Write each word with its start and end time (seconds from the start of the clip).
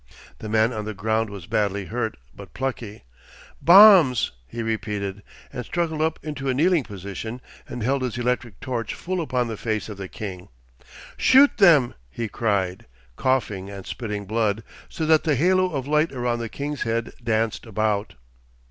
The 0.39 0.49
man 0.49 0.73
on 0.73 0.85
the 0.85 0.95
ground 0.95 1.29
was 1.29 1.45
badly 1.45 1.85
hurt 1.85 2.17
but 2.35 2.55
plucky. 2.55 3.03
'Bombs,' 3.61 4.31
he 4.47 4.63
repeated, 4.63 5.21
and 5.53 5.63
struggled 5.63 6.01
up 6.01 6.17
into 6.23 6.49
a 6.49 6.55
kneeling 6.55 6.83
position 6.83 7.39
and 7.67 7.83
held 7.83 8.01
his 8.01 8.17
electric 8.17 8.59
torch 8.61 8.95
full 8.95 9.21
upon 9.21 9.47
the 9.47 9.57
face 9.57 9.89
of 9.89 9.97
the 9.97 10.07
king. 10.07 10.49
'Shoot 11.17 11.57
them,' 11.57 11.93
he 12.09 12.27
cried, 12.27 12.87
coughing 13.15 13.69
and 13.69 13.85
spitting 13.85 14.25
blood, 14.25 14.63
so 14.89 15.05
that 15.05 15.23
the 15.23 15.35
halo 15.35 15.69
of 15.71 15.85
light 15.87 16.11
round 16.11 16.41
the 16.41 16.49
king's 16.49 16.81
head 16.81 17.13
danced 17.23 17.67
about. 17.67 18.15